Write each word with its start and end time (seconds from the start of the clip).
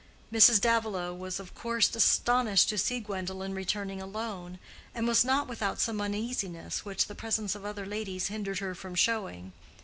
Mrs. 0.33 0.59
Davilow 0.59 1.13
was 1.13 1.39
of 1.39 1.53
course 1.53 1.95
astonished 1.95 2.69
to 2.69 2.77
see 2.79 2.99
Gwendolen 2.99 3.53
returning 3.53 4.01
alone, 4.01 4.57
and 4.95 5.07
was 5.07 5.23
not 5.23 5.47
without 5.47 5.79
some 5.79 6.01
uneasiness 6.01 6.83
which 6.83 7.05
the 7.05 7.13
presence 7.13 7.53
of 7.53 7.65
other 7.65 7.85
ladies 7.85 8.29
hindered 8.29 8.57
her 8.57 8.73
from 8.73 8.95
showing. 8.95 9.53